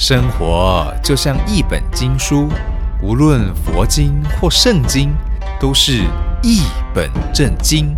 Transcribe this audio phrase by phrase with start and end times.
[0.00, 2.48] 生活就像一本经书，
[3.02, 5.12] 无论佛经或圣经，
[5.58, 6.04] 都是
[6.40, 6.62] 一
[6.94, 7.96] 本正经。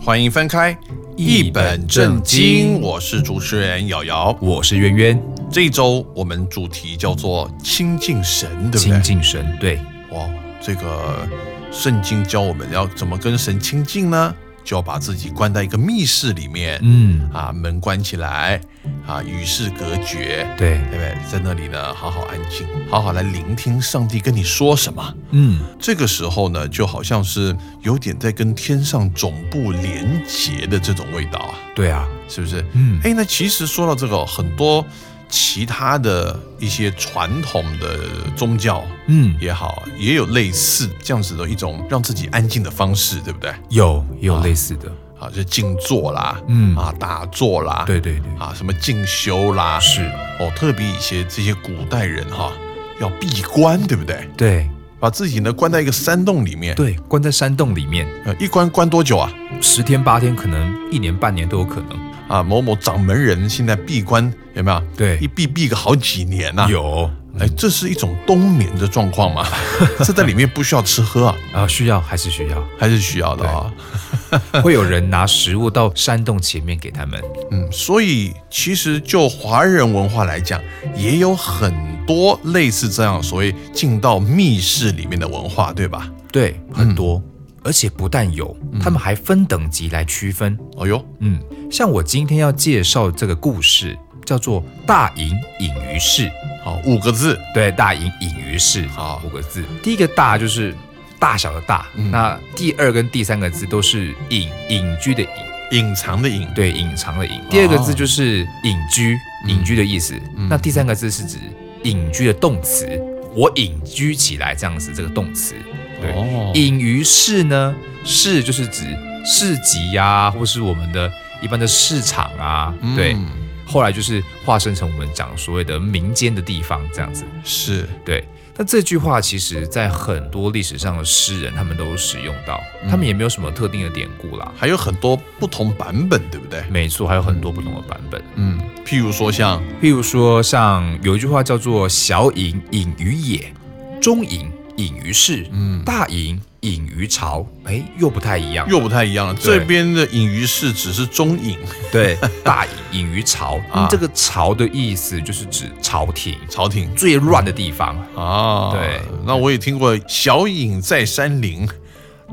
[0.00, 0.78] 欢迎翻开
[1.16, 4.38] 一本正经，我是主持人瑶瑶。
[4.40, 9.02] 我是渊渊，这一周我们主题叫做亲近神，对不亲对？
[9.02, 9.80] 近神，对，
[10.12, 10.24] 哇，
[10.60, 11.26] 这个
[11.72, 14.32] 圣经教我们要怎么跟神亲近呢？
[14.68, 18.60] 就要把自己关在一个密室里面，嗯，啊，门关起来，
[19.06, 21.16] 啊，与世隔绝，对对，不对？
[21.26, 25.14] 在那里呢，好好安静，好好来聆听上帝跟你说什么。
[25.30, 32.62] 嗯，这个时候呢，就好像是有点在跟天上总部连结的这种味道啊，对啊，是不是？
[32.74, 34.84] 嗯，哎，那其实说到这个，很多
[35.28, 37.98] 其他的一些传统的
[38.36, 43.52] 宗教嗯，也好，也有类似这样子的一种让自己安静的方式，对不对？
[43.68, 50.02] 有也有类似的，啊，就静坐啦，嗯啊，打坐啦，对对对，啊，什么静修啦，是，
[50.40, 52.52] 哦，特别一些这些古代人哈，
[53.00, 54.28] 要闭关，对不对？
[54.36, 59.30] 对把自己呢关在一个山洞里面，对，关在山洞里面，呃，一关关多久啊？
[59.60, 62.07] 十天八天，可能一年半年都有可能。
[62.28, 64.82] 啊，某某掌门人现在闭关有没有？
[64.96, 69.46] 对一闭闭个好几年呐、有哎，这是一种冬眠的状况吗？
[70.04, 73.72] 这在里面不需要吃喝啊，啊，需要还是需要，还是需要的啊。
[74.62, 77.22] 会有人拿食物到山洞前面给他们。
[77.50, 80.60] 嗯，所以其实就华人文化来讲，
[80.96, 81.72] 也有很
[82.06, 86.10] 多类似这样所谓进到密室里面的文化，对吧？
[86.32, 87.22] 对，很多，
[87.68, 90.58] 而且不但有，他们还分等级来区分。
[90.78, 91.38] 哦哟，嗯，
[91.70, 96.32] 像我今天要介绍这个故事，叫做“大隐隐于市。
[96.64, 97.38] 好，五个字，”。
[97.52, 99.20] 对，“大隐隐于市”好。
[99.22, 99.62] 五个字。
[99.82, 100.74] 第一个“大”就是
[101.18, 105.20] 大小的“大”，那第二跟第三个字都是“隐”隐居的
[105.70, 105.78] “隐。
[105.78, 107.38] 隐藏的隐”，，对，隐藏的“隐”。
[107.50, 109.14] 第二个字就是“隐居”，
[109.46, 110.14] 隐居的意思。
[110.48, 111.36] 那第三个字是指
[111.84, 112.88] 隐居的动词，
[113.38, 115.54] 我隐居起来这样子，这个动词。
[116.00, 118.84] 对，哦隐于市呢，市就是指
[119.24, 121.08] 市集呀、或是我们的
[121.40, 123.14] 一般的市场啊，对。
[123.14, 123.26] 嗯
[123.70, 128.26] 后来就是化身成我们讲所谓的民间的地方这样子，是，对。
[128.58, 132.60] 那这句话其实在很多历史上的诗人他们都使用到，
[132.90, 134.52] 他们也没有什么特定的典故啦。
[134.56, 136.64] 还有很多不同版本，对不对？
[136.68, 138.20] 没错，还有很多不同的版本。
[138.34, 143.54] 嗯，譬如说像譬如说，像有一句话叫做“小隐隐于野，
[144.00, 148.68] 中隐隐于市，嗯大隐隐于朝”，哎，又不太一样。
[148.68, 151.56] 又不太一样了，这边的隐于市只是中隐，
[151.92, 156.92] 对， 大隐隐于朝，这个朝的意思就是指朝廷朝廷。
[156.94, 157.96] 最乱的地方。
[158.16, 161.68] 啊，对，那我也听过小隐在山林，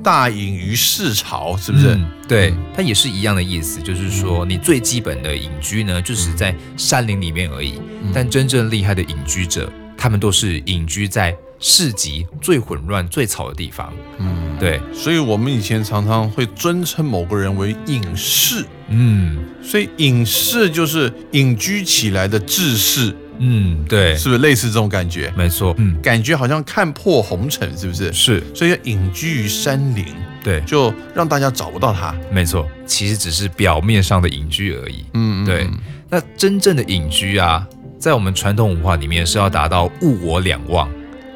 [0.03, 1.95] 大隐于市朝，是不是？
[1.95, 7.79] 嗯对，它也是一样的意思，就是说你最基本的隐居呢，就是在山林里面而已。
[8.11, 13.93] 但真正厉害的隐居者，他们都是隐居在市集最混乱、最吵的地方。
[14.19, 25.33] 嗯，对，所以我们以前常常会尊称某个人为隐士，嗯所以隐士就是隐居起来的志士，嗯，对，是不是类似这种感觉？
[25.35, 28.13] 没错，嗯，感觉好像看破红尘，是不是？
[28.13, 30.05] 是所以要隐居于山林，
[30.43, 32.15] 对，就让大家找不到他。
[32.31, 35.05] 没错，其实只是表面上的隐居而已。
[35.13, 35.77] 嗯，嗯对嗯，
[36.09, 37.67] 那真正的隐居啊，
[37.97, 40.87] 在我们传统文化里面是要达到物我两忘。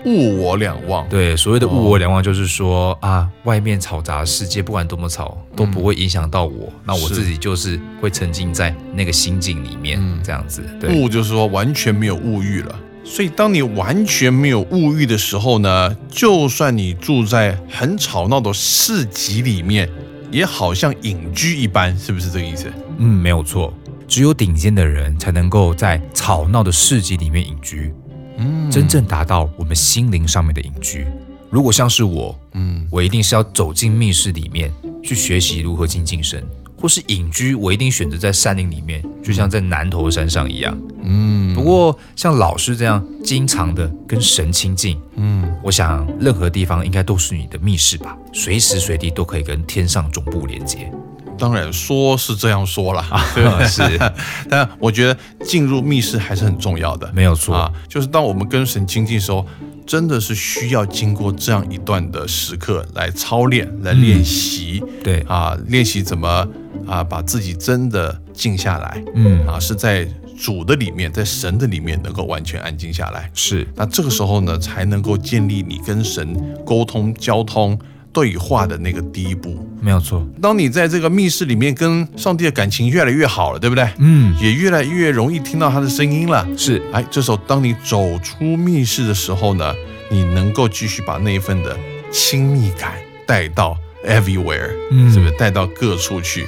[0.06, 1.08] 物我两忘。
[1.10, 6.72] 对，所谓的物我两忘，就是说、啊，外面嘈杂的世界不管多么吵，都不会影响到我。
[6.86, 10.64] 那我自己就是会沉浸在那个心境里面，嗯这样子。
[10.80, 12.80] 对，物就是说完全没有物欲了。
[13.04, 19.90] 所以，当你完全没有物欲的时候呢，就算你住在很吵闹的市集里面，
[20.31, 22.72] 也好像隐居一般，是不是这个意思？
[23.00, 23.74] 嗯，没有错。
[24.08, 27.92] 只有顶尖的人才能够在吵闹的市集里面隐居，
[28.40, 31.06] 嗯真正达到我们心灵上面的隐居。
[31.50, 34.72] 如果像是我，嗯，我一定是要走进密室里面
[35.04, 36.44] 去学习如何精进神，
[36.78, 40.78] 或是隐居，我一定选择在山林里面，就像在南头山上一样。
[41.02, 50.92] 嗯不过像老师这样经常的跟神亲近，嗯，我想任何地方应该都是你的密室吧，随时随地都可以跟天上总部连接。
[51.39, 53.03] 当然说是这样说了，
[53.33, 53.63] 对吧？
[53.65, 53.81] 是，
[54.50, 57.09] 但我觉得进入密室还是很重要的。
[57.13, 57.56] 没有错。
[57.56, 59.45] 啊，就是当我们跟神亲近的时候，
[59.88, 66.47] 真的是需要经过这样一段的时刻来操练、来练习、对，啊，练习怎么
[66.86, 70.07] 啊把自己真的静下来嗯，啊，是在
[70.39, 73.30] 主的里面，在神的里面能够完全安静下来。
[73.33, 77.77] 是，那这个时候呢，才能够建立你跟神沟通、交通
[78.12, 79.68] 对话的那个第一步。
[79.82, 80.28] 没有错。
[80.42, 83.88] 当你在这个密室里面跟上帝的感情越来越好了，对不对？
[83.98, 86.46] 嗯，也越来越容易听到他的声音了。
[86.58, 89.74] 是哎，这时候当你走出密室的时候呢，
[90.10, 91.78] 你能够继续把那一份的
[92.12, 92.94] 亲密感
[93.26, 96.44] 带到 everywhere，嗯是不是带到各处去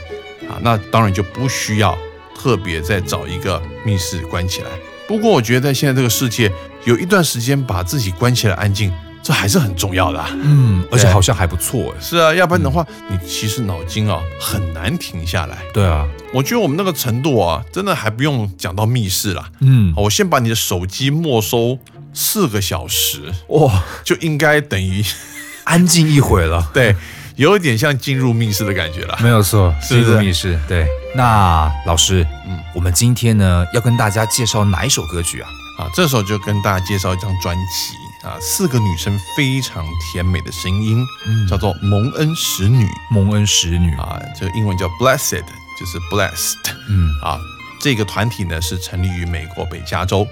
[0.50, 0.60] 啊？
[0.62, 1.98] 那当然就不需要
[2.36, 4.68] 特别再找一个密室关起来。
[5.08, 6.52] 不过我觉得在现在这个世界，
[6.86, 8.92] 有一段时间把自己关起来安静，
[9.24, 10.30] 这还是很重要的、啊。
[10.32, 12.02] 嗯，而且好像还不错哎。
[12.02, 15.58] 是啊，要不然的话，你其实脑筋啊很难停下来。
[15.74, 19.50] 对啊，我觉得我们那个程度啊，真的还不用讲到密室啦。
[19.60, 21.78] 嗯，我先把你的手机没收
[22.14, 25.04] 四个小时，哇，就应该等于
[25.66, 26.68] 安静一会了。
[26.74, 26.96] 对，
[27.36, 29.18] 有一点像进入密室的感觉了。
[29.22, 30.60] 没有错，进入密室。
[30.68, 35.50] 对，那老师，嗯嗯，我们今天呢要跟大家介绍哪一首歌曲啊？
[35.80, 43.96] 啊，这时候就跟大家介绍一张专辑啊，四个女生非常甜美的声音，嗯叫做蒙恩使女蒙恩使女。
[43.96, 45.44] 啊，这个英文叫 Blessed，
[45.80, 46.58] 就是 Blessed
[46.88, 47.40] 嗯，啊。
[47.80, 50.28] 这个团体呢是成立于美国北加州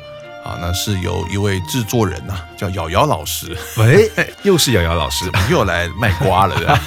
[0.45, 3.57] 啊，那是由一位制作人呐、叫瑶瑶老师。
[3.77, 4.07] 喂，
[4.44, 5.25] 又是瑶瑶老师。
[5.50, 6.80] 又来卖瓜了？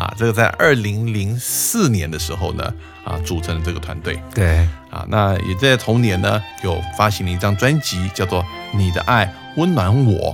[0.00, 2.72] 啊，这个在二零零四年的时候呢，
[3.04, 8.42] 啊，组成了这个团队对，啊，那也在同年呢，有发行了一张专辑，叫做
[8.72, 10.32] 《你的爱温暖我》。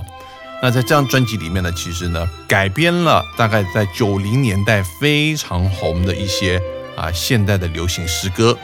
[0.61, 6.61] 那在这张专辑里面呢，其实呢，改编了大概在九零年代非常红的一些
[6.95, 8.57] 啊现代的流行诗歌。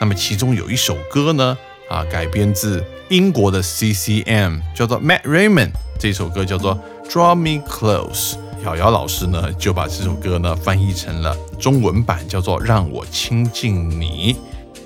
[0.00, 1.56] 那么其中有一首歌呢，
[1.88, 6.76] 啊，改编自英国的 CCM，叫做 Matt Raymond，这首歌叫做
[7.08, 8.34] Draw Me Close。
[8.64, 14.34] 瑶瑶老师呢就把这首歌呢翻译成了中文版，叫做《让我亲近你》。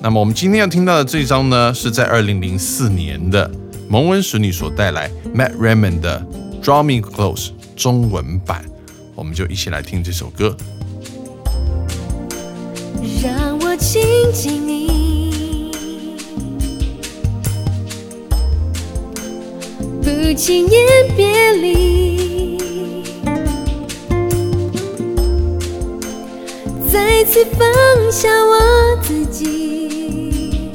[0.00, 3.50] 那么我们今天要听到的这一张呢，是在二零零四年的
[3.88, 6.24] 蒙恩使女所带来 Matt Raymond 的
[6.64, 8.64] 《Draw Me Close》中文版，
[9.14, 10.56] 我们就一起来听这首歌。
[13.22, 15.70] 让我亲近你，
[20.02, 20.80] 不轻言
[21.16, 22.03] 别离，
[27.34, 27.66] 次放
[28.12, 30.70] 下我自己，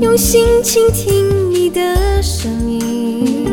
[0.00, 3.46] 用心倾听你的声音。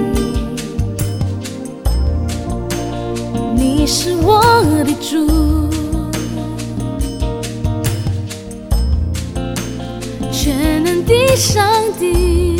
[3.57, 4.41] 你是我
[4.85, 5.69] 的主，
[10.31, 11.69] 全能的上
[11.99, 12.50] 帝，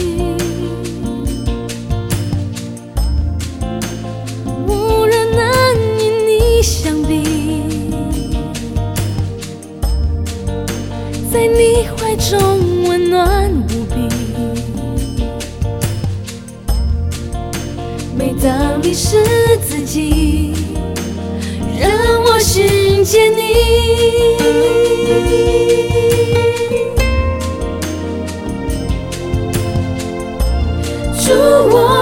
[11.31, 14.09] 在你怀中温暖无比。
[18.13, 19.23] 每当迷失
[19.65, 20.53] 自己，
[21.79, 21.89] 让
[22.25, 23.37] 我寻见你。
[31.17, 32.00] 主，我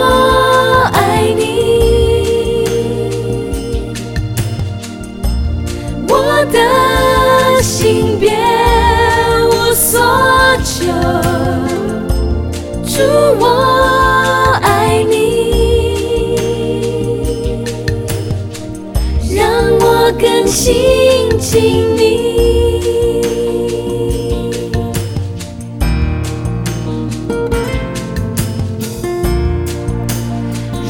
[21.40, 22.30] 亲近你。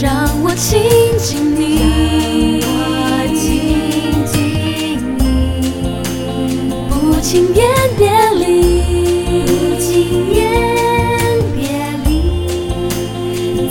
[0.01, 0.81] 让我亲
[1.19, 1.61] 近你，
[2.61, 3.37] 让我亲
[4.25, 4.33] 近
[5.19, 5.21] 你，
[6.89, 6.89] 不
[7.21, 7.59] 轻言
[7.97, 8.47] 别离，
[9.45, 9.87] 不轻
[10.33, 10.37] 言
[11.55, 11.59] 别
[12.05, 12.09] 离，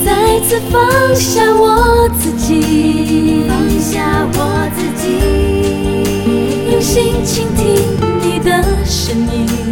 [0.04, 0.06] 再
[0.40, 0.78] 次放
[1.16, 3.42] 下我自己，
[6.98, 7.64] 静，倾听
[8.20, 9.67] 你的声音，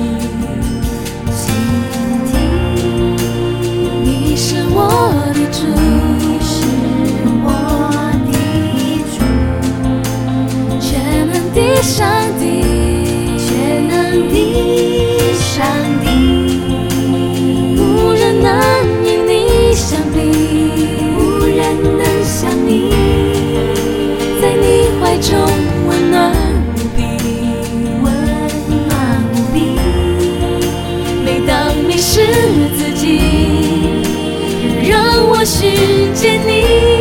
[32.76, 33.20] 自己，
[34.88, 36.95] 让我遇见你，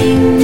[0.00, 0.39] 亲